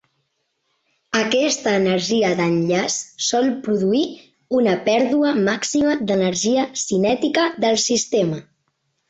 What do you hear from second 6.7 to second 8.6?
cinètica del sistema.